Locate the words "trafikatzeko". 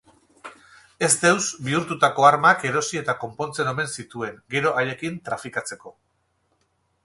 5.29-5.97